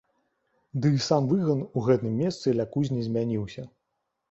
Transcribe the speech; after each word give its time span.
Ды 0.85 0.91
і 0.97 1.01
сам 1.07 1.27
выган 1.35 1.61
у 1.77 1.85
гэтым 1.89 2.17
месцы 2.23 2.57
ля 2.63 2.67
кузні 2.75 3.07
змяніўся. 3.11 3.71